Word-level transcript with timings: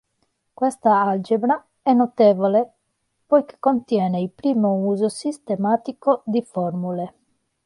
Questa 0.51 0.99
algebra 0.99 1.63
è 1.83 1.93
notevole 1.93 2.71
poiché 3.27 3.57
contiene 3.59 4.19
il 4.19 4.31
primo 4.31 4.73
uso 4.73 5.09
sistematico 5.09 6.23
di 6.25 6.41
formule. 6.41 7.13